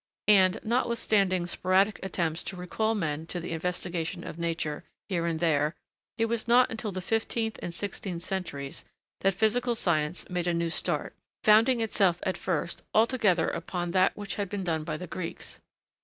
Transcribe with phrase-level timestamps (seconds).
[0.29, 5.75] And, notwithstanding sporadic attempts to recall men to the investigation of nature, here and there,
[6.17, 8.83] it was not until the fifteenth and sixteenth centuries
[9.19, 14.37] that physical science made a new start, founding itself, at first, altogether upon that which
[14.37, 15.61] had been done by the Greeks.